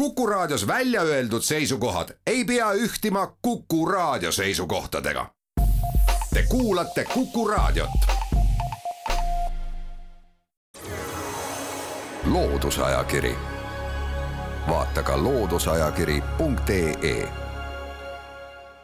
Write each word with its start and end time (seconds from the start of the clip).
Kuku 0.00 0.26
Raadios 0.26 0.66
välja 0.66 1.02
öeldud 1.02 1.42
seisukohad 1.42 2.08
ei 2.26 2.44
pea 2.44 2.72
ühtima 2.72 3.36
Kuku 3.42 3.86
Raadio 3.86 4.32
seisukohtadega. 4.32 5.26
Te 6.34 6.44
kuulate 6.48 7.04
Kuku 7.04 7.48
Raadiot. 7.48 7.90
loodusajakiri, 12.24 13.36
vaata 14.68 15.02
ka 15.02 15.22
looduseajakiri.ee 15.22 17.49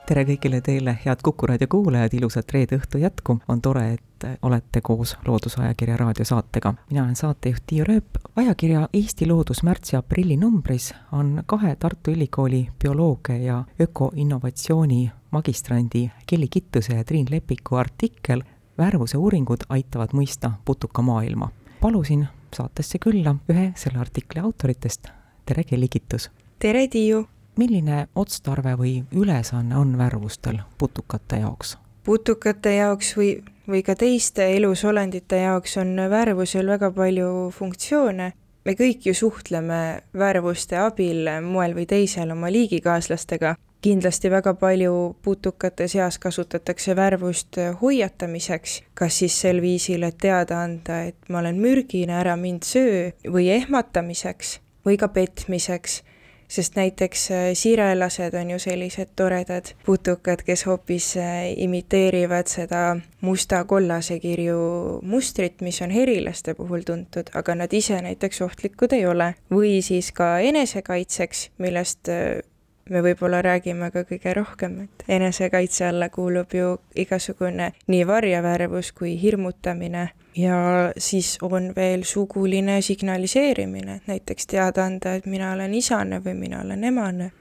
tere 0.06 0.22
kõigile 0.26 0.60
teile, 0.62 0.92
head 1.02 1.22
Kuku 1.24 1.48
raadio 1.50 1.66
kuulajad, 1.70 2.14
ilusat 2.14 2.52
reede 2.54 2.78
õhtu 2.78 2.98
jätku. 3.02 3.38
on 3.48 3.60
tore, 3.60 3.92
et 3.92 4.26
olete 4.42 4.80
koos 4.80 5.16
Loodusajakirja 5.26 5.96
raadiosaatega. 5.96 6.74
mina 6.90 7.02
olen 7.02 7.16
saatejuht 7.16 7.62
Tiia 7.66 7.84
Rööp. 7.84 8.18
ajakirja 8.36 8.88
Eesti 8.92 9.26
Loodus 9.26 9.62
märtsi-aprilli 9.62 10.36
numbris 10.36 10.94
on 11.12 11.42
kahe 11.46 11.76
Tartu 11.76 12.10
Ülikooli 12.10 12.68
bioloogia 12.82 13.36
ja 13.36 13.64
ökoinnovatsiooni 13.80 15.10
magistrandi 15.30 16.10
Kelly 16.26 16.48
Kittuse 16.50 16.94
ja 16.94 17.04
Triin 17.04 17.26
Lepiku 17.30 17.74
artikkel 17.76 18.42
Värvuse 18.78 19.18
uuringud 19.18 19.60
aitavad 19.68 20.08
mõista 20.12 20.50
putukamaailma. 20.64 21.48
palusin 21.80 22.26
saatesse 22.54 22.98
külla 22.98 23.36
ühe 23.48 23.72
selle 23.76 23.98
artikli 23.98 24.40
autoritest. 24.40 25.08
tere, 25.46 25.64
Kelly 25.64 25.88
Kittus! 25.88 26.30
tere, 26.58 26.88
Tiiu! 26.88 27.26
Milline 27.56 28.06
otstarve 28.14 28.76
või 28.78 28.94
ülesanne 29.14 29.76
on 29.76 29.98
värvustel 29.98 30.60
putukate 30.78 31.42
jaoks? 31.42 31.76
putukate 32.06 32.76
jaoks 32.76 33.16
või, 33.18 33.30
või 33.68 33.82
ka 33.82 33.96
teiste 33.98 34.46
elusolendite 34.56 35.40
jaoks 35.42 35.76
on 35.82 35.96
värvusel 36.10 36.68
väga 36.70 36.90
palju 36.94 37.50
funktsioone. 37.54 38.32
me 38.64 38.72
kõik 38.74 39.06
ju 39.06 39.14
suhtleme 39.14 40.02
värvuste 40.14 40.76
abil 40.76 41.28
moel 41.42 41.74
või 41.74 41.86
teisel 41.86 42.30
oma 42.30 42.50
liigikaaslastega. 42.50 43.56
kindlasti 43.80 44.30
väga 44.30 44.54
palju 44.54 45.16
putukate 45.22 45.88
seas 45.88 46.18
kasutatakse 46.18 46.96
värvust 46.96 47.56
hoiatamiseks, 47.82 48.82
kas 48.94 49.18
siis 49.18 49.40
sel 49.40 49.60
viisil, 49.60 50.02
et 50.02 50.18
teada 50.18 50.62
anda, 50.62 51.02
et 51.02 51.16
ma 51.28 51.38
olen 51.38 51.60
mürgine, 51.60 52.12
ära 52.12 52.36
mind 52.36 52.62
söö, 52.62 53.10
või 53.26 53.50
ehmatamiseks 53.50 54.60
või 54.86 54.96
ka 54.96 55.08
petmiseks 55.08 56.02
sest 56.48 56.76
näiteks 56.76 57.30
äh, 57.30 57.50
sirelased 57.54 58.34
on 58.34 58.50
ju 58.50 58.58
sellised 58.58 59.14
toredad 59.16 59.72
putukad, 59.86 60.42
kes 60.46 60.66
hoopis 60.66 61.16
äh, 61.16 61.52
imiteerivad 61.56 62.46
seda 62.46 62.96
musta 63.20 63.64
kollase 63.64 64.20
kirju 64.20 64.58
mustrit, 65.02 65.60
mis 65.60 65.82
on 65.82 65.90
herilaste 65.90 66.54
puhul 66.54 66.86
tuntud, 66.86 67.30
aga 67.34 67.54
nad 67.54 67.72
ise 67.72 68.00
näiteks 68.02 68.42
ohtlikud 68.42 68.92
ei 68.92 69.06
ole. 69.06 69.34
või 69.50 69.82
siis 69.82 70.12
ka 70.12 70.38
enesekaitseks, 70.38 71.50
millest 71.58 72.08
äh, 72.08 72.42
me 72.90 73.02
võib-olla 73.02 73.40
räägime 73.42 73.90
ka 73.90 74.04
kõige 74.08 74.34
rohkem, 74.36 74.80
et 74.86 75.04
enesekaitse 75.08 75.86
alla 75.88 76.08
kuulub 76.08 76.54
ju 76.54 76.76
igasugune 76.94 77.72
nii 77.86 78.06
varjavärvus 78.06 78.92
kui 78.92 79.16
hirmutamine 79.22 80.08
ja 80.36 80.58
siis 80.98 81.38
on 81.42 81.72
veel 81.76 82.04
suguline 82.04 82.80
signaliseerimine, 82.82 84.00
näiteks 84.06 84.46
teada 84.46 84.84
anda, 84.84 85.14
et 85.14 85.26
mina 85.26 85.52
olen 85.52 85.74
isane 85.74 86.20
või 86.24 86.34
mina 86.34 86.60
olen 86.62 86.84
emane. 86.84 87.32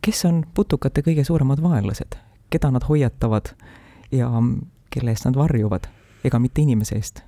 kes 0.00 0.24
on 0.24 0.44
putukate 0.54 1.02
kõige 1.02 1.24
suuremad 1.24 1.62
vaenlased, 1.62 2.18
keda 2.50 2.70
nad 2.70 2.84
hoiatavad 2.88 3.54
ja 4.12 4.30
kelle 4.90 5.10
eest 5.10 5.24
nad 5.24 5.36
varjuvad, 5.36 5.88
ega 6.24 6.38
mitte 6.38 6.62
inimese 6.62 6.96
eest? 6.96 7.27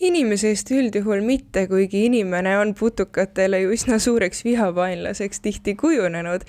Inimese 0.00 0.54
eest 0.54 0.70
üldjuhul 0.70 1.24
mitte, 1.24 1.66
kuigi 1.68 2.04
inimene 2.06 2.58
on 2.58 2.74
putukatele 2.74 3.60
ju 3.60 3.72
üsna 3.76 3.98
suureks 3.98 4.44
vihavaenlaseks 4.44 5.40
tihti 5.40 5.74
kujunenud, 5.74 6.46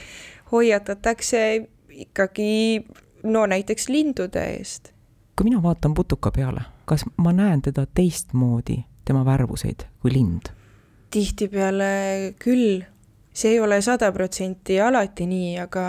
hoiatatakse 0.52 1.68
ikkagi 1.90 2.86
no 3.24 3.46
näiteks 3.46 3.90
lindude 3.90 4.44
eest. 4.58 4.94
kui 5.36 5.50
mina 5.50 5.64
vaatan 5.64 5.94
putuka 5.94 6.32
peale 6.32 6.62
kas 6.92 7.06
ma 7.18 7.32
näen 7.32 7.62
teda 7.62 7.86
teistmoodi, 7.96 8.82
tema 9.06 9.26
värvuseid, 9.26 9.88
kui 10.02 10.12
lind? 10.12 10.52
tihtipeale 11.12 12.34
küll, 12.40 12.84
see 13.36 13.54
ei 13.56 13.60
ole 13.60 13.82
sada 13.84 14.12
protsenti 14.16 14.80
alati 14.80 15.28
nii, 15.28 15.54
aga 15.60 15.86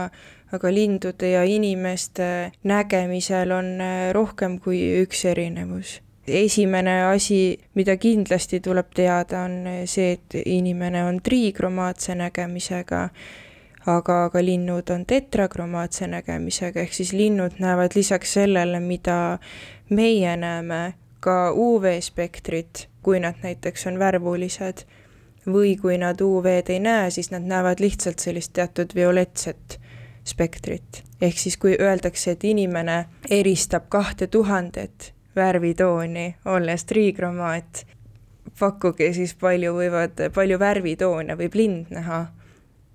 aga 0.53 0.71
lindude 0.75 1.31
ja 1.31 1.43
inimeste 1.49 2.53
nägemisel 2.69 3.55
on 3.57 3.69
äh, 3.81 4.11
rohkem 4.15 4.59
kui 4.61 4.79
üks 5.01 5.25
erinevus. 5.31 6.01
Esimene 6.33 7.03
asi, 7.05 7.59
mida 7.75 7.97
kindlasti 7.97 8.61
tuleb 8.61 8.93
teada, 8.95 9.45
on 9.45 9.87
see, 9.87 10.13
et 10.17 10.37
inimene 10.45 11.05
on 11.05 11.21
triikromaatse 11.23 12.15
nägemisega, 12.19 13.09
aga 13.87 14.17
ka 14.31 14.43
linnud 14.45 14.91
on 14.95 15.05
tetrakromaatse 15.07 16.07
nägemisega, 16.07 16.81
ehk 16.81 16.95
siis 16.95 17.13
linnud 17.13 17.59
näevad 17.63 17.97
lisaks 17.99 18.35
sellele, 18.39 18.81
mida 18.81 19.39
meie 19.91 20.37
näeme 20.37 20.95
ka 21.21 21.53
UV-spektrit, 21.53 22.89
kui 23.03 23.21
nad 23.21 23.39
näiteks 23.43 23.87
on 23.87 23.99
värvulised, 23.99 24.85
või 25.47 25.77
kui 25.79 25.99
nad 25.99 26.21
UV-d 26.23 26.71
ei 26.71 26.83
näe, 26.83 27.11
siis 27.11 27.31
nad 27.31 27.47
näevad 27.47 27.83
lihtsalt 27.83 28.23
sellist 28.23 28.53
teatud 28.53 28.95
violettset 28.95 29.81
spektrit. 30.25 31.03
ehk 31.21 31.39
siis, 31.39 31.57
kui 31.57 31.77
öeldakse, 31.81 32.31
et 32.31 32.45
inimene 32.45 33.05
eristab 33.31 33.89
kahte 33.89 34.27
tuhandet 34.27 35.13
värvitooni, 35.37 36.35
olles 36.45 36.85
triikromaat, 36.85 37.85
pakkuge 38.59 39.13
siis 39.13 39.35
palju 39.35 39.75
võivad, 39.77 40.27
palju 40.35 40.59
värvitoone 40.59 41.37
võib 41.39 41.55
lind 41.55 41.93
näha. 41.95 42.27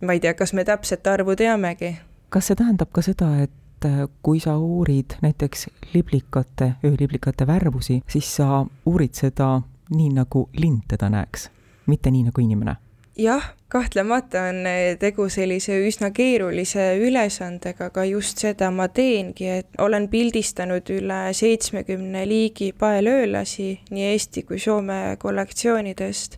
ma 0.02 0.14
ei 0.14 0.20
tea, 0.20 0.34
kas 0.34 0.54
me 0.54 0.64
täpset 0.64 1.08
arvu 1.08 1.36
teamegi? 1.36 1.96
kas 2.30 2.48
see 2.48 2.56
tähendab 2.56 2.92
ka 2.92 3.02
seda, 3.02 3.32
et 3.44 3.52
et 3.78 3.86
äh, 3.86 4.08
kui 4.22 4.40
sa 4.40 4.58
uurid 4.58 5.20
näiteks 5.22 5.68
liblikate, 5.94 6.74
ööliblikate 6.86 7.48
värvusi, 7.48 8.02
siis 8.10 8.36
sa 8.36 8.66
uurid 8.86 9.14
seda 9.14 9.62
nii, 9.90 10.10
nagu 10.18 10.50
lind 10.58 10.88
teda 10.88 11.10
näeks, 11.10 11.50
mitte 11.86 12.12
nii, 12.12 12.24
nagu 12.32 12.42
inimene 12.42 12.76
jah, 13.18 13.44
kahtlemata 13.70 14.42
on 14.50 14.66
äh, 14.66 14.96
tegu 15.00 15.28
sellise 15.30 15.80
üsna 15.88 16.12
keerulise 16.16 16.86
ülesandega, 17.02 17.90
aga 17.90 18.06
just 18.08 18.42
seda 18.44 18.70
ma 18.72 18.88
teengi, 18.88 19.50
et 19.62 19.82
olen 19.82 20.08
pildistanud 20.12 20.90
üle 20.94 21.20
seitsmekümne 21.34 22.24
liigi 22.30 22.72
paelöölasi 22.78 23.70
nii 23.92 24.10
Eesti 24.14 24.44
kui 24.48 24.60
Soome 24.62 25.18
kollektsioonidest 25.20 26.38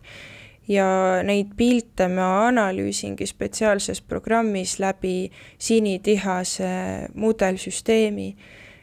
ja 0.70 0.86
neid 1.26 1.52
pilte 1.58 2.08
ma 2.08 2.30
analüüsingi 2.46 3.26
spetsiaalses 3.26 4.00
programmis 4.00 4.78
läbi 4.80 5.30
sinitihase 5.58 6.72
mudelsüsteemi. 7.14 8.36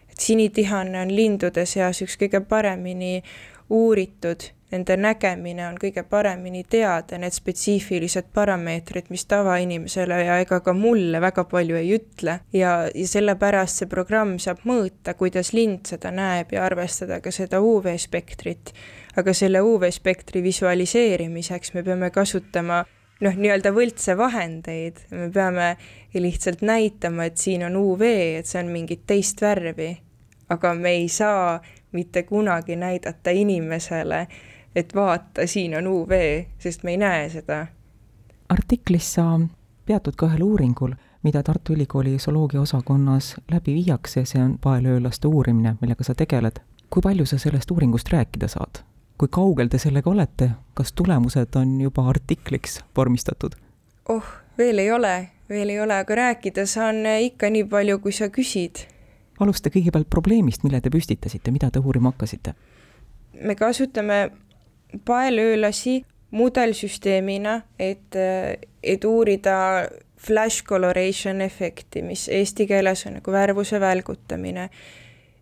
et 0.10 0.20
sinitihane 0.20 1.02
on 1.02 1.16
lindude 1.16 1.66
seas 1.66 2.02
üks 2.02 2.18
kõige 2.18 2.42
paremini 2.42 3.24
uuritud, 3.70 4.44
nende 4.72 4.98
nägemine 5.00 5.68
on 5.68 5.78
kõige 5.80 6.04
paremini 6.04 6.66
teada, 6.70 7.18
need 7.18 7.36
spetsiifilised 7.36 8.30
parameetrid, 8.34 9.08
mis 9.10 9.26
tavainimesele 9.26 10.20
ja 10.26 10.38
ega 10.44 10.60
ka 10.60 10.74
mulle 10.76 11.22
väga 11.24 11.46
palju 11.48 11.80
ei 11.80 11.94
ütle. 11.96 12.40
ja, 12.54 12.74
ja 12.94 13.08
sellepärast 13.08 13.84
see 13.84 13.90
programm 13.92 14.38
saab 14.44 14.66
mõõta, 14.68 15.14
kuidas 15.14 15.54
lind 15.54 15.88
seda 15.88 16.12
näeb 16.12 16.52
ja 16.52 16.66
arvestada 16.66 17.22
ka 17.22 17.32
seda 17.32 17.62
UV-spektrit 17.64 18.74
aga 19.18 19.34
selle 19.34 19.62
UV-spektri 19.66 20.44
visualiseerimiseks 20.46 21.74
me 21.74 21.84
peame 21.84 22.10
kasutama 22.14 22.84
noh, 23.26 23.38
nii-öelda 23.38 23.72
võltse 23.74 24.14
vahendeid, 24.18 25.00
me 25.12 25.30
peame 25.34 25.72
lihtsalt 26.18 26.62
näitama, 26.66 27.28
et 27.30 27.42
siin 27.42 27.66
on 27.66 27.78
UV, 27.80 28.04
et 28.40 28.50
see 28.50 28.62
on 28.62 28.70
mingit 28.74 29.08
teist 29.10 29.42
värvi. 29.42 29.96
aga 30.50 30.74
me 30.74 30.94
ei 30.96 31.10
saa 31.12 31.60
mitte 31.92 32.24
kunagi 32.24 32.76
näidata 32.76 33.34
inimesele, 33.36 34.28
et 34.78 34.96
vaata, 34.96 35.48
siin 35.48 35.74
on 35.78 35.88
UV, 35.88 36.12
sest 36.62 36.84
me 36.84 36.94
ei 36.94 36.98
näe 37.02 37.30
seda. 37.34 37.66
artiklis 38.50 39.14
sa 39.14 39.40
peatud 39.86 40.16
ka 40.16 40.30
ühel 40.30 40.44
uuringul, 40.46 40.94
mida 41.24 41.42
Tartu 41.44 41.74
Ülikooli 41.74 42.20
zooloogia 42.20 42.62
osakonnas 42.62 43.36
läbi 43.52 43.74
viiakse, 43.74 44.26
see 44.26 44.42
on 44.44 44.58
paelöölaste 44.62 45.28
uurimine, 45.28 45.76
millega 45.82 46.04
sa 46.04 46.16
tegeled. 46.16 46.62
kui 46.90 47.02
palju 47.02 47.26
sa 47.26 47.38
sellest 47.38 47.72
uuringust 47.72 48.14
rääkida 48.14 48.48
saad? 48.48 48.84
kui 49.18 49.28
kaugel 49.32 49.68
te 49.68 49.80
sellega 49.82 50.10
olete, 50.10 50.50
kas 50.74 50.94
tulemused 50.94 51.56
on 51.56 51.82
juba 51.82 52.08
artikliks 52.10 52.80
vormistatud? 52.98 53.58
oh, 54.10 54.24
veel 54.58 54.78
ei 54.78 54.92
ole, 54.92 55.30
veel 55.50 55.70
ei 55.70 55.82
ole, 55.82 55.98
aga 55.98 56.16
rääkida 56.16 56.66
saan 56.66 57.06
ikka 57.06 57.50
nii 57.50 57.64
palju, 57.64 58.00
kui 58.00 58.12
sa 58.12 58.30
küsid. 58.30 58.86
alusta 59.40 59.74
kõigepealt 59.74 60.10
probleemist, 60.10 60.64
mille 60.64 60.82
te 60.82 60.94
püstitasite, 60.94 61.52
mida 61.52 61.72
te 61.72 61.80
uurima 61.80 62.14
hakkasite? 62.14 62.54
me 63.42 63.56
kasutame 63.56 64.30
paelöölasi 65.06 66.06
mudelsüsteemina, 66.32 67.62
et, 67.80 68.16
et 68.84 69.06
uurida 69.06 69.88
flash 70.18 70.64
coloration 70.64 71.42
efekti, 71.42 72.02
mis 72.02 72.28
eesti 72.30 72.68
keeles 72.68 73.06
on 73.08 73.20
nagu 73.20 73.32
värvuse 73.32 73.80
välgutamine 73.80 74.70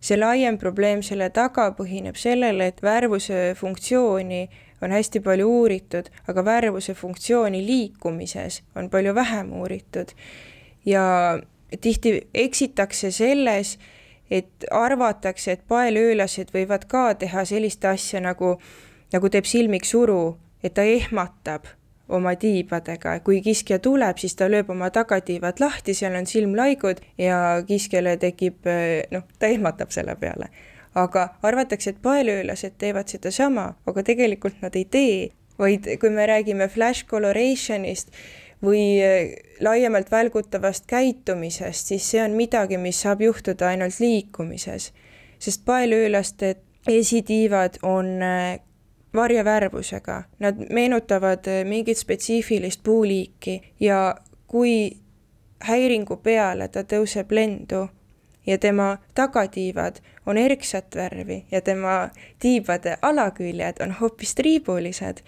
see 0.06 0.18
laiem 0.20 0.58
probleem 0.62 1.02
selle 1.06 1.30
taga 1.34 1.70
põhineb 1.78 2.18
sellele, 2.20 2.70
et 2.70 2.82
värvuse 2.86 3.56
funktsiooni 3.58 4.44
on 4.84 4.94
hästi 4.94 5.22
palju 5.26 5.48
uuritud, 5.50 6.10
aga 6.30 6.44
värvuse 6.46 6.94
funktsiooni 6.98 7.64
liikumises 7.66 8.62
on 8.76 8.90
palju 8.94 9.16
vähem 9.16 9.54
uuritud. 9.62 10.14
ja 10.86 11.40
tihti 11.82 12.28
eksitakse 12.34 13.12
selles, 13.12 13.78
et 14.30 14.66
arvatakse, 14.72 15.52
et 15.52 15.64
paelöölased 15.68 16.54
võivad 16.54 16.86
ka 16.88 17.14
teha 17.14 17.46
sellist 17.46 17.86
asja 17.86 18.22
nagu, 18.22 18.60
nagu 19.16 19.32
teeb 19.32 19.48
silmiks 19.48 19.94
uru, 19.96 20.36
et 20.64 20.76
ta 20.76 20.84
ehmatab 20.84 21.70
oma 22.10 22.36
tiibadega, 22.38 23.18
kui 23.26 23.40
kiskja 23.42 23.80
tuleb, 23.82 24.20
siis 24.22 24.36
ta 24.38 24.48
lööb 24.52 24.70
oma 24.70 24.92
tagatiivad 24.94 25.62
lahti, 25.62 25.96
seal 25.98 26.18
on 26.20 26.28
silmlaigud 26.30 27.02
ja 27.22 27.40
kiskjale 27.66 28.16
tekib 28.22 28.68
noh, 29.14 29.26
ta 29.40 29.50
ehmatab 29.50 29.94
selle 29.96 30.16
peale. 30.20 30.52
aga 30.96 31.26
arvatakse, 31.44 31.92
et 31.92 31.98
paelöölased 32.02 32.78
teevad 32.80 33.10
sedasama, 33.12 33.74
aga 33.86 34.04
tegelikult 34.08 34.62
nad 34.64 34.76
ei 34.80 34.86
tee, 34.86 35.18
vaid 35.60 35.90
kui 36.00 36.10
me 36.10 36.24
räägime 36.30 36.70
flash 36.72 37.04
coloration'ist 37.10 38.14
või 38.64 39.02
laiemalt 39.60 40.12
välgutavast 40.12 40.86
käitumisest, 40.88 41.92
siis 41.92 42.06
see 42.12 42.22
on 42.24 42.38
midagi, 42.38 42.78
mis 42.78 43.02
saab 43.02 43.22
juhtuda 43.22 43.74
ainult 43.74 44.00
liikumises. 44.00 44.94
sest 45.40 45.66
paelöölaste 45.66 46.56
esitiivad 46.88 47.82
on 47.84 48.22
varjevärvusega, 49.16 50.24
nad 50.40 50.66
meenutavad 50.70 51.48
eh, 51.48 51.66
mingit 51.66 51.98
spetsiifilist 51.98 52.84
puuliiki 52.84 53.62
ja 53.80 54.16
kui 54.48 54.98
häiringu 55.60 56.18
peale 56.18 56.68
ta 56.68 56.84
tõuseb 56.84 57.32
lendu 57.32 57.88
ja 58.48 58.58
tema 58.58 58.98
tagatiivad 59.16 60.02
on 60.26 60.38
erksat 60.38 60.96
värvi 60.96 61.46
ja 61.52 61.62
tema 61.62 62.10
tiibade 62.40 62.98
alaküljed 63.02 63.82
on 63.82 63.92
hoopis 63.92 64.36
triibulised, 64.36 65.24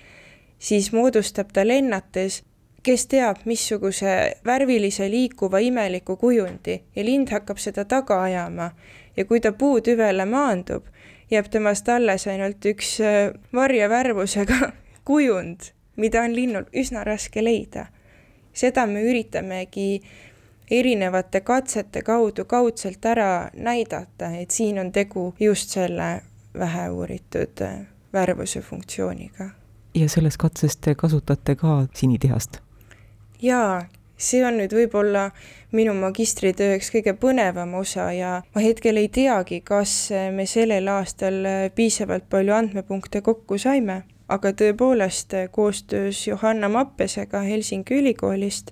siis 0.60 0.92
moodustab 0.92 1.54
ta 1.54 1.68
lennates 1.68 2.44
kes 2.88 3.07
teab, 3.12 3.42
missuguse 3.45 4.12
värvilise 4.45 5.10
liikuva 5.12 5.60
imeliku 5.60 6.16
kujundi 6.16 6.78
ja 6.95 7.04
lind 7.04 7.31
hakkab 7.34 7.60
seda 7.60 7.84
taga 7.86 8.22
ajama. 8.24 8.72
Ja 9.18 9.25
kui 9.25 9.42
ta 9.44 9.51
puutüvele 9.51 10.25
maandub, 10.30 10.86
jääb 11.31 11.50
temast 11.51 11.89
alles 11.89 12.27
ainult 12.27 12.65
üks 12.65 12.97
äh, 13.01 13.33
varjevärvusega 13.53 14.71
kujund, 15.07 15.71
mida 15.95 16.21
on 16.24 16.35
linnul 16.35 16.69
üsna 16.74 17.03
raske 17.03 17.44
leida. 17.44 17.85
seda 18.53 18.88
me 18.88 19.03
üritamegi 19.06 20.01
erinevate 20.71 21.41
katsete 21.41 22.01
kaudu 22.01 22.45
kaudselt 22.45 23.06
ära 23.06 23.50
näidata, 23.53 24.31
et 24.39 24.51
siin 24.51 24.79
on 24.79 24.91
tegu 24.91 25.33
just 25.39 25.69
selle 25.69 26.21
väheuuritud 26.59 27.62
äh, 27.62 27.85
värvuse 28.13 28.62
funktsiooniga. 28.62 29.50
ja 29.95 30.09
selles 30.09 30.38
katses 30.38 30.77
te 30.77 30.95
kasutate 30.95 31.56
ka 31.56 31.88
sinitihast? 31.94 32.57
jaa, 33.41 33.85
see 34.17 34.43
on 34.45 34.57
nüüd 34.57 34.73
võib-olla 34.73 35.29
minu 35.77 35.93
magistritöö 35.97 36.77
üks 36.77 36.89
kõige 36.93 37.13
põnevam 37.21 37.75
osa 37.77 38.09
ja 38.15 38.31
ma 38.55 38.63
hetkel 38.63 38.97
ei 38.97 39.09
teagi, 39.13 39.61
kas 39.61 40.09
me 40.33 40.47
sellel 40.49 40.87
aastal 40.91 41.43
piisavalt 41.75 42.29
palju 42.29 42.55
andmepunkte 42.55 43.21
kokku 43.21 43.59
saime, 43.61 44.01
aga 44.27 44.51
tõepoolest 44.57 45.35
koostöös 45.51 46.25
Johanna 46.27 46.69
Mappesega 46.69 47.43
Helsingi 47.45 47.99
ülikoolist 48.01 48.71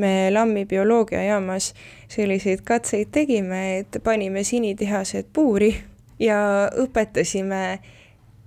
me 0.00 0.30
Lammi 0.32 0.64
bioloogiajaamas 0.66 1.74
selliseid 2.08 2.64
katseid 2.64 3.12
tegime, 3.12 3.78
et 3.78 4.00
panime 4.04 4.44
sinitihased 4.44 5.30
puuri 5.32 5.74
ja 6.18 6.40
õpetasime 6.76 7.78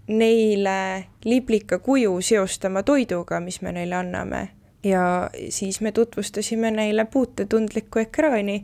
neile 0.08 1.06
liblika 1.26 1.80
kuju 1.80 2.20
seostama 2.22 2.84
toiduga, 2.84 3.40
mis 3.40 3.62
me 3.62 3.72
neile 3.72 3.96
anname 3.96 4.48
ja 4.84 5.30
siis 5.50 5.82
me 5.82 5.92
tutvustasime 5.92 6.72
neile 6.72 7.06
puutetundlikku 7.06 8.00
ekraani 8.00 8.64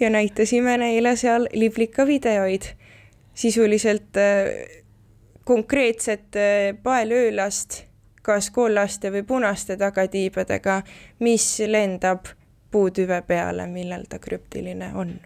ja 0.00 0.10
näitasime 0.10 0.76
neile 0.78 1.16
seal 1.16 1.48
liblika 1.52 2.06
videoid, 2.06 2.62
sisuliselt 3.34 4.16
äh, 4.16 4.82
konkreetset 5.44 6.36
äh, 6.36 6.76
paelöölast, 6.82 7.84
kas 8.22 8.50
kollaste 8.50 9.12
või 9.12 9.22
punaste 9.22 9.76
tagatiibadega, 9.76 10.82
mis 11.20 11.60
lendab 11.66 12.26
puutüve 12.70 13.22
peale, 13.22 13.66
millel 13.66 14.06
ta 14.08 14.18
krüptiline 14.18 14.92
on. 14.94 15.20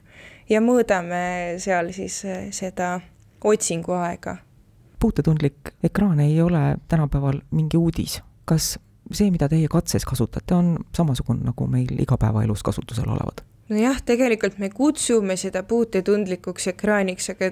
ja 0.48 0.60
mõõdame 0.60 1.58
seal 1.58 1.92
siis 1.92 2.24
äh, 2.24 2.50
seda 2.50 3.00
otsinguaega. 3.44 4.36
puutetundlik 5.00 5.74
ekraan 5.82 6.20
ei 6.20 6.42
ole 6.42 6.76
tänapäeval 6.88 7.40
mingi 7.50 7.76
uudis, 7.76 8.22
kas 8.44 8.78
see, 9.12 9.30
mida 9.30 9.48
teie 9.48 9.68
katses 9.70 10.04
kasutate, 10.08 10.54
on 10.54 10.76
samasugune 10.96 11.44
nagu 11.44 11.66
meil 11.66 11.94
igapäevaelus 11.98 12.62
kasutusel 12.66 13.08
olevad? 13.08 13.44
nojah, 13.68 14.00
tegelikult 14.04 14.58
me 14.58 14.70
kutsume 14.72 15.36
seda 15.36 15.62
puutetundlikuks 15.68 16.70
ekraaniks, 16.72 17.30
aga 17.34 17.50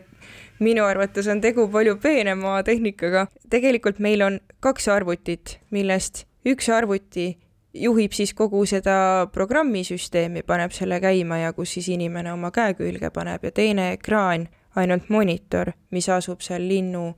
minu 0.65 0.85
arvates 0.89 1.29
on 1.29 1.43
tegu 1.45 1.69
palju 1.73 1.97
peenema 2.03 2.63
tehnikaga. 2.65 3.27
tegelikult 3.51 3.99
meil 3.99 4.23
on 4.23 4.41
kaks 4.61 4.89
arvutit, 4.89 5.59
millest 5.71 6.25
üks 6.47 6.71
arvuti 6.73 7.35
juhib 7.77 8.13
siis 8.17 8.33
kogu 8.35 8.63
seda 8.67 9.29
programmisüsteemi, 9.33 10.43
paneb 10.47 10.73
selle 10.73 11.01
käima 11.01 11.43
ja 11.43 11.53
kus 11.53 11.77
siis 11.77 11.91
inimene 11.93 12.33
oma 12.33 12.51
käe 12.55 12.75
külge 12.79 13.11
paneb 13.13 13.45
ja 13.45 13.53
teine 13.53 13.91
ekraan, 13.97 14.49
ainult 14.77 15.11
monitor, 15.13 15.73
mis 15.91 16.09
asub 16.09 16.41
seal 16.41 16.69
linnu 16.69 17.13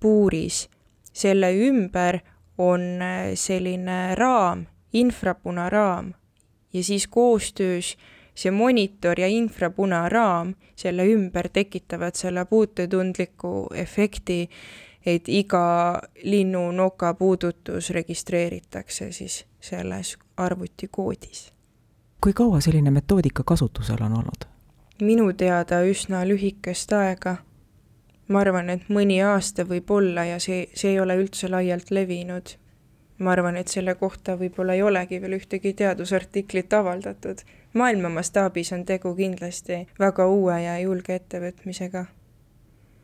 puuris. 0.00 0.68
selle 1.16 1.48
ümber 1.68 2.18
on 2.58 2.80
äh, 3.02 3.34
selline 3.34 4.14
raam, 4.14 4.66
infrapunaraam 4.92 6.12
ja 6.72 6.84
siis 6.84 7.06
koostöös 7.06 7.96
see 8.36 8.50
monitor 8.50 9.20
ja 9.20 9.26
infrapunaraam 9.26 10.54
selle 10.76 11.06
ümber 11.08 11.48
tekitavad 11.48 12.14
selle 12.14 12.44
puutetundliku 12.44 13.66
efekti, 13.74 14.50
et 15.06 15.28
iga 15.28 16.00
linnu 16.22 16.72
noka 16.72 17.14
puudutus 17.14 17.90
registreeritakse 17.90 19.12
siis 19.12 19.44
selles 19.60 20.18
arvutikoodis. 20.36 21.52
kui 22.20 22.32
kaua 22.32 22.60
selline 22.60 22.90
metoodika 22.90 23.42
kasutusel 23.42 24.02
on 24.02 24.12
olnud? 24.12 24.48
minu 25.00 25.32
teada 25.32 25.80
üsna 25.82 26.24
lühikest 26.28 26.92
aega 26.92 27.36
ma 28.28 28.40
arvan, 28.40 28.70
et 28.70 28.88
mõni 28.88 29.18
aasta 29.24 29.64
võib 29.68 29.90
olla 29.90 30.24
ja 30.26 30.38
see, 30.42 30.66
see 30.74 30.94
ei 30.94 31.00
ole 31.00 31.16
üldse 31.20 31.50
laialt 31.50 31.90
levinud. 31.90 32.56
ma 33.18 33.32
arvan, 33.32 33.56
et 33.56 33.68
selle 33.72 33.94
kohta 33.94 34.34
võib-olla 34.36 34.74
ei 34.76 34.82
olegi 34.82 35.20
veel 35.20 35.38
ühtegi 35.38 35.72
teadusartiklit 35.72 36.72
avaldatud. 36.72 37.38
maailma 37.72 38.08
mastaabis 38.08 38.72
on 38.72 38.84
tegu 38.84 39.14
kindlasti 39.14 39.86
väga 39.98 40.26
uue 40.26 40.62
ja 40.62 40.78
julge 40.78 41.14
ettevõtmisega. 41.14 42.06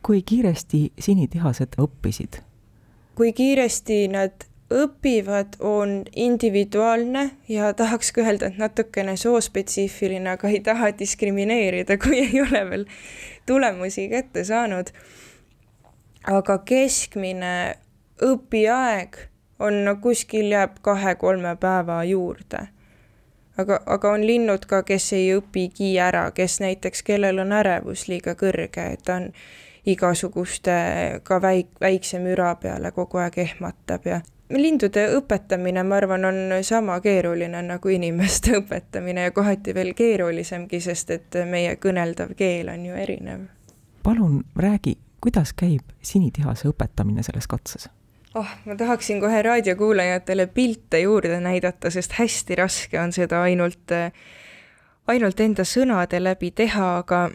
kui 0.01 0.21
kiiresti 0.21 0.91
sinitihased 0.99 1.79
õppisid? 1.79 2.41
kui 3.15 3.33
kiiresti 3.33 4.07
nad 4.07 4.52
õpivad, 4.73 5.57
on 5.59 6.03
individuaalne 6.15 7.31
ja 7.49 7.73
tahaks 7.73 8.11
ka 8.11 8.21
öelda, 8.21 8.49
et 8.49 8.57
natukene 8.57 9.15
soospetsiifiline, 9.17 10.33
aga 10.35 10.49
ei 10.49 10.59
taha 10.65 10.91
diskrimineerida, 10.99 11.97
kui 12.01 12.19
ei 12.25 12.41
ole 12.41 12.63
veel 12.69 12.85
tulemusi 13.45 14.09
kätte 14.09 14.43
saanud. 14.43 14.89
aga 16.23 16.57
keskmine 16.57 17.75
õpiaeg 18.23 19.17
on 19.59 19.83
no 19.85 19.95
kuskil 19.95 20.51
jääb 20.51 20.79
kahe-kolme 20.81 21.55
päeva 21.59 22.03
juurde. 22.03 22.67
aga, 23.57 23.79
aga 23.85 24.11
on 24.11 24.27
linnud 24.27 24.65
ka, 24.65 24.83
kes 24.83 25.13
ei 25.13 25.35
õpigi 25.37 25.99
ära, 25.99 26.31
kes 26.31 26.59
näiteks, 26.59 27.03
kellel 27.03 27.39
on 27.39 27.51
ärevus 27.51 28.07
liiga 28.07 28.33
kõrge, 28.35 28.87
et 28.93 29.03
ta 29.05 29.15
on 29.15 29.29
igasuguste 29.85 30.77
ka 31.23 31.41
väik-, 31.41 31.75
väikse 31.81 32.19
müra 32.19 32.55
peale 32.55 32.91
kogu 32.91 33.17
aeg 33.17 33.37
ehmatab 33.37 34.07
ja 34.07 34.21
lindude 34.57 35.05
õpetamine, 35.17 35.83
ma 35.83 35.97
arvan, 36.01 36.25
on 36.25 36.35
sama 36.63 36.99
keeruline 37.01 37.61
nagu 37.65 37.89
inimeste 37.89 38.55
õpetamine 38.61 39.27
ja 39.27 39.31
kohati 39.31 39.75
veel 39.75 39.93
keerulisemgi, 39.97 40.79
sest 40.83 41.11
et 41.15 41.39
meie 41.49 41.75
kõneldav 41.81 42.35
keel 42.37 42.69
on 42.73 42.85
ju 42.85 42.93
erinev. 42.93 43.47
palun 44.03 44.43
räägi, 44.55 44.97
kuidas 45.21 45.53
käib 45.53 45.93
sinitihase 46.01 46.67
õpetamine 46.71 47.23
selles 47.23 47.47
katses? 47.47 47.89
oh, 48.35 48.55
ma 48.65 48.75
tahaksin 48.75 49.21
kohe 49.21 49.41
raadiokuulajatele 49.41 50.47
pilte 50.47 50.99
juurde 50.99 51.39
näidata, 51.39 51.89
sest 51.89 52.17
hästi 52.19 52.55
raske 52.55 52.99
on 52.99 53.13
seda 53.13 53.41
ainult, 53.41 53.93
ainult 55.07 55.39
enda 55.39 55.63
sõnade 55.63 56.23
läbi 56.23 56.51
teha, 56.51 56.97
aga 56.97 57.29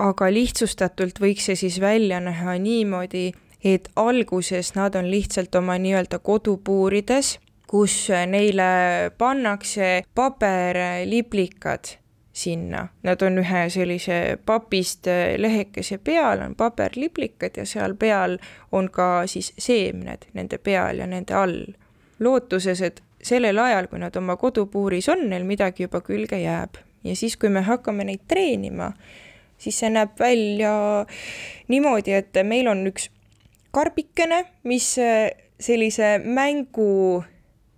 aga 0.00 0.28
lihtsustatult 0.32 1.20
võiks 1.22 1.48
see 1.48 1.58
siis 1.58 1.78
välja 1.80 2.20
näha 2.20 2.56
niimoodi, 2.58 3.32
et 3.64 3.88
alguses 3.96 4.74
nad 4.74 4.94
on 4.94 5.10
lihtsalt 5.10 5.54
oma 5.54 5.78
nii-öelda 5.80 6.18
kodupuurides, 6.18 7.38
kus 7.66 8.08
neile 8.26 9.10
pannakse 9.18 10.04
paberliblikad 10.14 11.96
sinna, 12.34 12.88
nad 13.02 13.22
on 13.22 13.38
ühe 13.38 13.62
sellise 13.70 14.38
papist 14.46 15.06
lehekese 15.38 15.98
peal, 15.98 16.42
on 16.42 16.54
paberliplikad 16.58 17.56
ja 17.56 17.66
seal 17.66 17.94
peal 17.94 18.38
on 18.72 18.90
ka 18.90 19.26
siis 19.30 19.52
seemned 19.58 20.28
nende 20.34 20.58
peal 20.58 20.98
ja 20.98 21.06
nende 21.06 21.34
all. 21.34 21.62
lootuses, 22.20 22.80
et 22.80 23.02
sellel 23.22 23.58
ajal, 23.58 23.88
kui 23.90 23.98
nad 23.98 24.16
oma 24.16 24.36
kodupuuris 24.36 25.08
on, 25.08 25.24
neil 25.30 25.44
midagi 25.44 25.86
juba 25.86 26.00
külge 26.00 26.38
jääb 26.38 26.78
ja 27.04 27.16
siis, 27.16 27.36
kui 27.36 27.48
me 27.48 27.60
hakkame 27.60 28.04
neid 28.04 28.22
treenima, 28.28 28.92
siis 29.58 29.78
see 29.78 29.90
näeb 29.92 30.18
välja 30.18 30.72
niimoodi, 31.68 32.14
et 32.18 32.38
meil 32.46 32.68
on 32.70 32.86
üks 32.90 33.10
karbikene, 33.74 34.44
mis 34.64 34.94
sellise 35.60 36.18
mängu, 36.24 37.24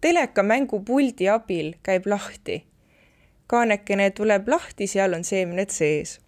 teleka 0.00 0.42
mängupuldi 0.42 1.28
abil 1.28 1.74
käib 1.82 2.06
lahti. 2.06 2.64
kaanekene 3.46 4.10
tuleb 4.10 4.48
lahti, 4.48 4.86
seal 4.86 5.14
on 5.14 5.24
seemned 5.24 5.70
sees. 5.70 6.20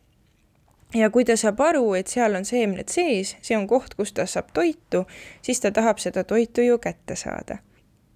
ja 0.94 1.10
kui 1.10 1.24
ta 1.24 1.36
saab 1.36 1.60
aru, 1.60 1.94
et 1.94 2.06
seal 2.06 2.34
on 2.34 2.44
seemned 2.44 2.88
sees, 2.88 3.36
see 3.42 3.56
on 3.56 3.66
koht, 3.68 3.94
kus 3.94 4.12
ta 4.12 4.26
saab 4.26 4.52
toitu, 4.54 5.04
siis 5.42 5.60
ta 5.60 5.70
tahab 5.70 5.98
seda 5.98 6.24
toitu 6.24 6.62
ju 6.62 6.78
kätte 6.78 7.16
saada. 7.16 7.58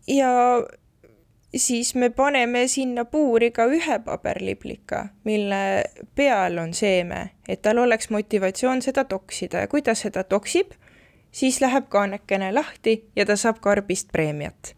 ja 0.06 0.30
siis 1.56 1.94
me 1.94 2.10
paneme 2.10 2.68
sinna 2.68 3.04
puuri 3.04 3.50
ka 3.50 3.66
ühe 3.66 3.98
paberliblika, 4.04 5.06
mille 5.24 5.84
peal 6.14 6.58
on 6.58 6.74
seeme, 6.74 7.30
et 7.48 7.62
tal 7.62 7.78
oleks 7.78 8.10
motivatsioon 8.10 8.82
seda 8.82 9.04
toksida 9.04 9.66
ja 9.66 9.68
kui 9.68 9.82
ta 9.82 9.94
seda 9.94 10.24
toksib, 10.24 10.72
siis 11.32 11.60
läheb 11.60 11.88
kaanekene 11.88 12.52
lahti 12.52 13.04
ja 13.16 13.26
ta 13.26 13.36
saab 13.36 13.60
karbist 13.60 14.08
preemiat. 14.12 14.74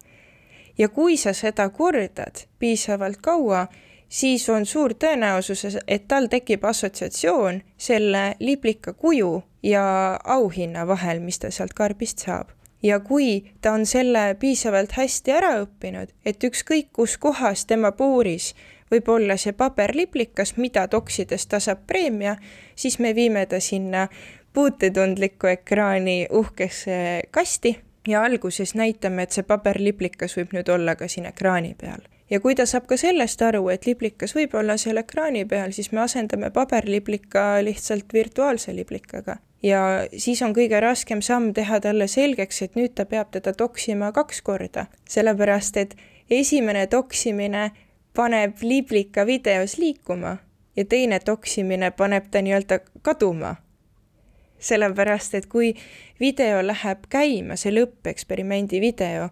ja 0.79 0.89
kui 0.89 1.17
sa 1.17 1.33
seda 1.33 1.69
kordad 1.69 2.47
piisavalt 2.59 3.17
kaua, 3.23 3.67
siis 4.09 4.49
on 4.51 4.67
suur 4.67 4.95
tõenäosus, 4.95 5.79
et 5.89 6.09
tal 6.09 6.27
tekib 6.27 6.65
assotsiatsioon 6.65 7.63
selle 7.79 8.35
liblika 8.41 8.93
kuju 8.93 9.43
ja 9.63 9.85
auhinna 10.25 10.87
vahel, 10.87 11.21
mis 11.21 11.39
ta 11.39 11.51
sealt 11.51 11.75
karbist 11.75 12.19
saab 12.27 12.51
ja 12.85 13.01
kui 13.01 13.45
ta 13.61 13.73
on 13.73 13.87
selle 13.87 14.37
piisavalt 14.41 14.93
hästi 14.93 15.33
ära 15.33 15.55
õppinud, 15.63 16.11
et 16.25 16.45
ükskõik 16.45 16.93
kus 16.93 17.17
kohas 17.19 17.65
tema 17.67 17.93
puuris 17.93 18.53
võib 18.93 19.09
olla 19.09 19.37
see 19.41 19.55
paberliblikas, 19.57 20.57
mida 20.57 20.87
toksides 20.89 21.47
ta 21.47 21.61
saab 21.61 21.87
preemia, 21.87 22.37
siis 22.77 22.99
me 22.99 23.15
viime 23.15 23.47
ta 23.47 23.61
sinna 23.61 24.09
puutetundliku 24.55 25.47
ekraani 25.47 26.27
uhkesse 26.31 26.97
kasti 27.31 27.77
ja 28.09 28.23
alguses 28.23 28.75
näitame, 28.75 29.23
et 29.23 29.37
see 29.37 29.47
paberliblikas 29.47 30.37
võib 30.39 30.53
nüüd 30.57 30.69
olla 30.71 30.95
ka 30.97 31.09
siin 31.09 31.27
ekraani 31.27 31.75
peal. 31.81 32.05
ja 32.31 32.41
kui 32.41 32.55
ta 32.55 32.67
saab 32.67 32.87
ka 32.87 32.97
sellest 32.97 33.43
aru, 33.43 33.69
et 33.69 33.87
liblikas 33.87 34.35
võib 34.35 34.55
olla 34.59 34.77
seal 34.81 34.97
ekraani 34.97 35.45
peal, 35.45 35.73
siis 35.73 35.93
me 35.93 36.01
asendame 36.01 36.51
paberliblika 36.51 37.65
lihtsalt 37.65 38.13
virtuaalse 38.13 38.77
liblikaga 38.77 39.37
ja 39.65 39.81
siis 40.17 40.43
on 40.43 40.55
kõige 40.57 40.81
raskem 40.81 41.23
samm 41.25 41.53
teha 41.57 41.81
talle 41.81 42.09
selgeks, 42.09 42.63
et 42.63 42.77
nüüd 42.79 42.95
ta 42.95 43.07
peab 43.09 43.33
teda 43.33 43.53
toksima 43.57 44.13
kaks 44.13 44.43
korda, 44.45 44.87
sellepärast 45.09 45.77
et 45.81 45.97
esimene 46.31 46.87
toksimine 46.87 47.71
paneb 48.15 48.63
liblika 48.63 49.27
videos 49.27 49.79
liikuma 49.79 50.37
ja 50.77 50.85
teine 50.85 51.21
toksimine 51.21 51.91
paneb 51.91 52.31
ta 52.31 52.43
nii-öelda 52.43 52.81
kaduma. 53.03 53.57
Sellepärast, 54.59 55.35
et 55.35 55.47
kui 55.47 55.75
video 56.21 56.63
läheb 56.67 57.07
käima, 57.09 57.57
see 57.57 57.75
lõppeksperimendi 57.75 58.81
video, 58.81 59.29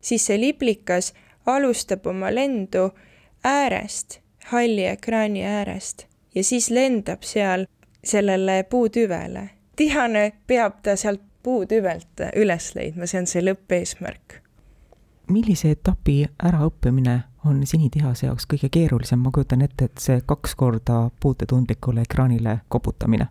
siis 0.00 0.26
see 0.26 0.40
liblikas 0.40 1.12
alustab 1.46 2.06
oma 2.06 2.32
lendu 2.34 2.90
äärest, 3.44 4.20
halli 4.52 4.86
ekraani 4.86 5.44
äärest 5.44 6.06
ja 6.34 6.44
siis 6.44 6.70
lendab 6.70 7.22
seal 7.22 7.66
sellele 8.04 8.62
puutüvele 8.62 9.50
tihane 9.80 10.32
peab 10.46 10.82
ta 10.82 10.96
sealt 10.96 11.22
puutüvelt 11.42 12.20
üles 12.36 12.74
leidma, 12.76 13.06
see 13.08 13.22
on 13.22 13.26
see 13.30 13.40
lõppeesmärk. 13.40 14.40
millise 15.32 15.70
etapi 15.72 16.26
äraõppimine 16.48 17.14
on 17.48 17.62
sinitihase 17.66 18.26
jaoks 18.26 18.44
kõige 18.50 18.68
keerulisem, 18.68 19.22
ma 19.24 19.30
kujutan 19.32 19.62
ette, 19.64 19.88
et 19.88 20.02
see 20.02 20.20
kaks 20.26 20.54
korda 20.54 20.98
puutetundlikule 21.20 22.04
ekraanile 22.04 22.58
koputamine? 22.68 23.30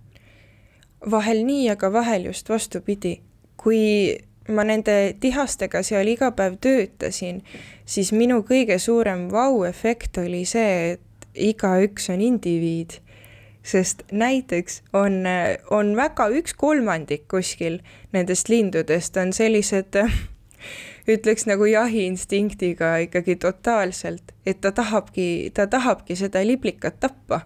Vahel 1.11 1.43
nii, 1.45 1.69
aga 1.69 1.91
vahel 1.93 2.25
just 2.25 2.49
vastupidi. 2.49 3.21
kui 3.59 4.15
ma 4.47 4.63
nende 4.63 5.15
tihastega 5.19 5.81
seal 5.83 6.07
iga 6.07 6.31
päev 6.31 6.55
töötasin, 6.63 7.41
siis 7.85 8.13
minu 8.15 8.39
kõige 8.47 8.79
suurem 8.79 9.27
vau-efekt 9.31 10.17
oli 10.17 10.45
see, 10.47 10.95
et 10.95 11.27
igaüks 11.35 12.09
on 12.09 12.21
indiviid 12.23 13.01
sest 13.63 14.03
näiteks 14.11 14.81
on, 14.93 15.23
on 15.69 15.95
väga 15.95 16.29
üks 16.39 16.55
kolmandik 16.57 17.27
kuskil 17.31 17.79
nendest 18.15 18.49
lindudest 18.49 19.17
on 19.19 19.33
sellised 19.35 19.99
ütleks 21.13 21.45
nagu 21.49 21.65
jahiinstinktiga 21.65 22.95
ikkagi 23.05 23.35
totaalselt, 23.35 24.33
et 24.45 24.61
ta 24.61 24.71
tahabki, 24.71 25.51
ta 25.53 25.67
tahabki 25.67 26.15
seda 26.15 26.43
liblikat 26.45 26.99
tappa 26.99 27.41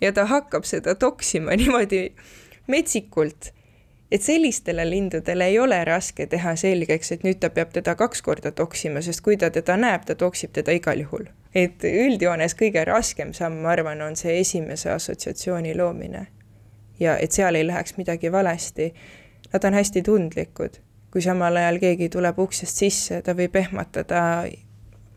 ja 0.00 0.12
ta 0.12 0.26
hakkab 0.26 0.66
seda 0.68 0.94
toksima 0.94 1.56
niimoodi 1.60 2.10
metsikult, 2.66 3.52
et 4.12 4.22
sellistele 4.22 4.84
lindudele 4.90 5.50
ei 5.50 5.58
ole 5.58 5.84
raske 5.84 6.26
teha 6.26 6.56
selgeks, 6.56 7.12
et 7.12 7.26
nüüd 7.26 7.40
ta 7.42 7.50
peab 7.50 7.72
teda 7.74 7.96
kaks 7.98 8.22
korda 8.22 8.52
toksima, 8.52 9.02
sest 9.02 9.20
kui 9.20 9.36
ta 9.36 9.50
teda 9.50 9.76
näeb, 9.76 10.06
ta 10.06 10.14
toksib 10.14 10.54
teda 10.54 10.74
igal 10.76 11.02
juhul 11.02 11.26
et 11.56 11.84
üldjoones 11.88 12.54
kõige 12.58 12.84
raskem 12.84 13.32
samm, 13.36 13.62
ma 13.64 13.72
arvan, 13.72 14.02
on 14.04 14.16
see 14.18 14.40
esimese 14.42 14.90
assotsiatsiooni 14.92 15.76
loomine. 15.76 16.26
ja 17.00 17.18
et 17.20 17.32
seal 17.32 17.54
ei 17.54 17.66
läheks 17.66 17.96
midagi 17.96 18.30
valesti. 18.32 18.94
Nad 19.52 19.64
on 19.64 19.74
hästi 19.76 20.02
tundlikud, 20.02 20.78
kui 21.12 21.20
samal 21.22 21.56
ajal 21.56 21.76
keegi 21.78 22.08
tuleb 22.08 22.38
uksest 22.40 22.80
sisse, 22.80 23.20
ta 23.22 23.34
võib 23.36 23.56
ehmatada 23.56 24.20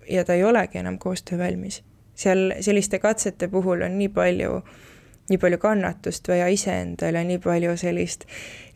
ja 0.10 0.26
ta 0.26 0.36
ei 0.36 0.44
olegi 0.44 0.80
enam 0.80 1.00
koostöövalmis. 1.00 1.84
seal 2.16 2.54
selliste 2.60 3.00
katsete 3.00 3.48
puhul 3.48 3.82
on 3.82 3.98
nii 3.98 4.10
palju 4.10 4.62
nii 5.30 5.40
palju 5.42 5.60
kannatust 5.62 6.28
vaja 6.30 6.48
iseendale, 6.52 7.24
nii 7.28 7.40
palju 7.44 7.76
sellist 7.80 8.26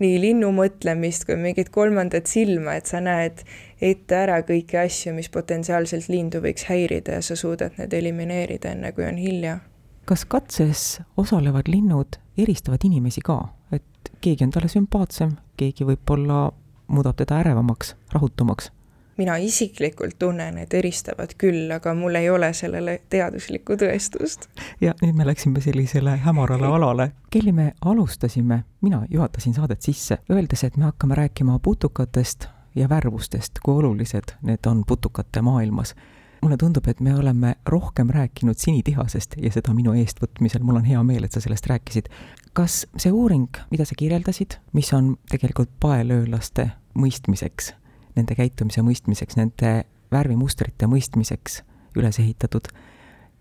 nii 0.04 0.20
linnu 0.22 0.52
mõtlemist 0.56 1.28
kui 1.28 1.38
mingit 1.40 1.72
kolmandat 1.74 2.30
silma, 2.32 2.78
et 2.78 2.90
sa 2.90 3.02
näed 3.04 3.44
ette 3.84 4.18
ära 4.18 4.40
kõiki 4.48 4.80
asju, 4.80 5.14
mis 5.18 5.30
potentsiaalselt 5.34 6.10
lindu 6.12 6.42
võiks 6.44 6.68
häirida 6.70 7.20
ja 7.20 7.26
sa 7.26 7.38
suudad 7.40 7.78
need 7.80 7.94
elimineerida, 7.94 8.74
enne 8.74 8.94
kui 8.96 9.08
on 9.08 9.18
hilja. 9.18 9.60
kas 10.06 10.26
katses 10.26 11.02
osalevad 11.18 11.70
linnud 11.72 12.20
eristavad 12.38 12.84
inimesi 12.84 13.22
ka, 13.24 13.40
et 13.72 14.14
keegi 14.22 14.44
on 14.44 14.52
talle 14.52 14.72
sümpaatsem, 14.72 15.38
keegi 15.58 15.88
võib-olla 15.88 16.50
muudab 16.88 17.18
teda 17.18 17.40
ärevamaks, 17.44 17.96
rahutumaks? 18.14 18.72
Mina 19.18 19.36
isiklikult 19.38 20.16
tunnen, 20.20 20.58
et 20.58 20.74
eristavad 20.74 21.36
küll, 21.38 21.72
aga 21.72 21.94
mul 21.98 22.16
ei 22.16 22.30
ole 22.30 22.54
sellele 22.54 23.00
teaduslikku 23.10 23.78
tõestust. 23.80 24.50
ja 24.82 24.94
nüüd 25.02 25.18
me 25.18 25.28
läksime 25.28 25.62
sellisele 25.62 26.18
hämarale 26.26 26.68
alale. 26.68 27.12
kelli 27.30 27.52
me 27.52 27.72
alustasime, 27.86 28.64
mina 28.82 29.06
juhatasin 29.10 29.54
saadet 29.54 29.82
sisse, 29.82 30.18
öeldes, 30.32 30.64
et 30.64 30.78
me 30.78 30.90
hakkame 30.90 31.16
rääkima 31.16 31.60
putukatest 31.60 32.48
ja 32.76 32.90
värvustest, 32.90 33.60
kui 33.64 33.76
olulised 33.76 34.36
need 34.42 34.66
on 34.66 34.84
putukate 34.88 35.42
maailmas. 35.42 35.96
mulle 36.42 36.58
tundub, 36.58 36.88
et 36.88 37.00
me 37.00 37.16
oleme 37.16 37.56
rohkem 37.66 38.10
rääkinud 38.10 38.58
sinitihasest 38.58 39.36
ja 39.38 39.52
seda 39.52 39.74
minu 39.74 39.94
eestvõtmisel, 39.94 40.64
mul 40.64 40.82
on 40.82 40.86
hea 40.86 41.04
meel, 41.04 41.24
et 41.24 41.32
sa 41.32 41.40
sellest 41.42 41.70
rääkisid. 41.70 42.10
kas 42.54 42.88
see 42.98 43.12
uuring, 43.12 43.48
mida 43.72 43.86
sa 43.86 43.96
kirjeldasid, 43.98 44.60
mis 44.74 44.94
on 44.94 45.16
tegelikult 45.30 45.70
paelöölaste 45.80 46.72
mõistmiseks 46.94 47.74
nende 48.16 48.36
käitumise 48.36 48.84
mõistmiseks, 48.86 49.38
nende 49.40 49.84
värvimustrite 50.14 50.88
mõistmiseks 50.90 51.62
üles 51.98 52.20
ehitatud 52.20 52.70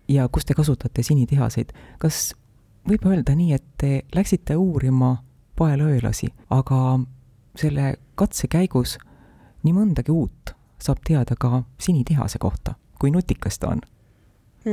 ja 0.07 0.27
kus 0.29 0.45
te 0.45 0.53
kasutate 0.53 1.03
sinitihaseid. 1.03 1.73
kas 1.97 2.33
võib 2.89 3.05
öelda 3.07 3.35
nii, 3.35 3.53
et 3.53 3.65
te 3.77 4.01
läksite 4.15 4.55
uurima 4.55 5.17
paelöölasi, 5.55 6.33
aga 6.49 6.99
selle 7.55 7.95
katse 8.15 8.47
käigus 8.47 8.97
nii 9.63 9.73
mõndagi 9.73 10.11
uut 10.11 10.55
saab 10.81 11.03
teada 11.07 11.35
ka 11.39 11.63
sinitihase 11.79 12.39
kohta, 12.39 12.75
kui 12.99 13.11
nutikas 13.11 13.59
ta 13.59 13.73
on? 13.75 13.81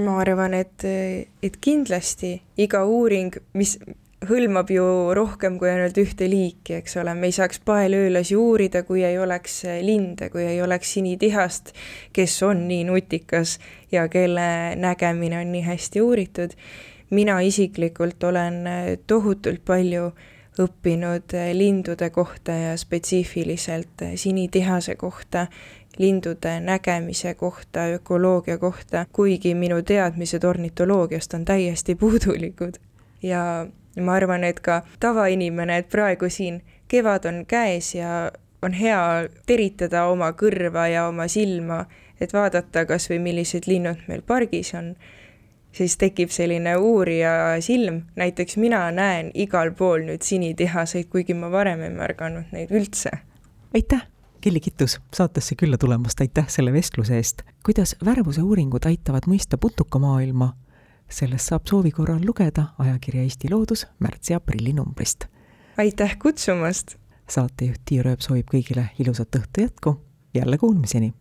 ma 0.04 0.20
arvan, 0.22 0.54
et, 0.54 0.84
et 1.42 1.56
kindlasti 1.60 2.36
iga 2.62 2.84
uuring, 2.86 3.34
mis, 3.58 3.78
hõlmab 4.28 4.68
ju 4.72 4.84
rohkem 5.16 5.56
kui 5.58 5.70
ainult 5.70 5.96
ühte 6.00 6.28
liiki, 6.28 6.76
eks 6.80 6.98
ole, 7.00 7.14
me 7.16 7.30
ei 7.30 7.34
saaks 7.34 7.60
paelöölasi 7.64 8.36
uurida, 8.36 8.82
kui 8.84 9.04
ei 9.06 9.18
oleks 9.18 9.62
linde, 9.84 10.28
kui 10.32 10.44
ei 10.44 10.60
oleks 10.62 10.92
sinitihast, 10.96 11.72
kes 12.12 12.36
on 12.44 12.66
nii 12.68 12.84
nutikas 12.90 13.58
ja 13.92 14.06
kelle 14.12 14.76
nägemine 14.76 15.40
on 15.40 15.52
nii 15.52 15.64
hästi 15.68 16.02
uuritud. 16.04 16.56
mina 17.10 17.40
isiklikult 17.40 18.22
olen 18.24 18.64
tohutult 19.06 19.64
palju 19.64 20.12
õppinud 20.62 21.34
lindude 21.52 22.10
kohta 22.10 22.52
ja 22.52 22.76
spetsiifiliselt 22.76 24.04
sinitihase 24.14 24.94
kohta 24.94 25.46
lindude 25.98 26.60
nägemise 26.60 27.34
kohta, 27.34 27.86
ökoloogia 27.96 28.58
kohta, 28.58 29.06
kuigi 29.12 29.54
minu 29.54 29.82
teadmised 29.82 30.44
ornitoloogiast 30.44 31.34
on 31.34 31.44
täiesti 31.44 31.94
puudulikud. 31.94 32.78
Ja 34.00 34.04
ma 34.06 34.16
arvan, 34.16 34.44
et 34.48 34.60
ka 34.64 34.82
tavainimene, 35.00 35.82
et 35.82 35.88
praegu 35.92 36.30
siin 36.32 36.62
kevad 36.88 37.28
on 37.28 37.44
käes 37.46 37.94
ja 37.94 38.30
on 38.62 38.72
hea 38.76 39.28
teritada 39.46 40.06
oma 40.10 40.32
kõrva 40.36 40.86
ja 40.90 41.06
oma 41.08 41.28
silma, 41.28 41.84
et 42.20 42.32
vaadata 42.32 42.84
kas 42.88 43.08
või 43.12 43.20
millised 43.30 43.68
linnud 43.68 44.04
meil 44.08 44.22
pargis 44.26 44.72
on, 44.76 44.94
siis 45.72 45.96
tekib 46.00 46.32
selline 46.34 46.76
uurija 46.76 47.32
silm, 47.64 48.02
näiteks 48.20 48.56
mina 48.60 48.86
näen 48.92 49.30
igal 49.34 49.72
pool 49.76 50.04
nüüd 50.08 50.24
sinitihaseid, 50.26 51.08
kuigi 51.12 51.36
ma 51.36 51.52
varem 51.52 51.84
ei 51.86 51.92
märganud 51.94 52.52
neid 52.56 52.72
üldse. 52.72 53.12
aitäh! 53.74 54.06
Kelly 54.40 54.60
Kittus 54.60 54.96
saatesse 55.12 55.54
külla 55.54 55.76
tulemast, 55.78 56.20
aitäh 56.20 56.46
selle 56.48 56.72
vestluse 56.72 57.16
eest. 57.16 57.42
kuidas 57.64 57.96
värvuse 58.04 58.42
uuringud 58.42 58.86
aitavad 58.88 59.28
mõista 59.28 59.58
putukamaailma, 59.60 60.54
sellest 61.10 61.46
saab 61.50 61.62
soovi 61.68 61.90
korral 61.90 62.20
lugeda 62.26 62.64
ajakirja 62.78 63.22
Eesti 63.22 63.50
Loodus 63.50 63.86
märtsi-aprilli 63.98 64.72
numbrist. 64.72 65.24
aitäh 65.78 66.18
kutsumast! 66.22 66.96
saatejuht 67.28 67.80
Tiia 67.84 68.02
Rööp 68.02 68.20
soovib 68.20 68.46
kõigile 68.52 68.84
ilusat 68.98 69.36
õhtu 69.36 69.60
jätku, 69.60 70.00
jälle 70.34 70.58
kuulmiseni! 70.58 71.14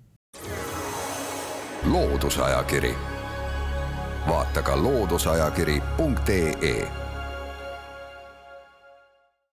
loodusajakiri, 1.85 2.95
vaata 4.27 4.61
ka 4.61 4.83
looduseajakiri.ee 4.83 7.08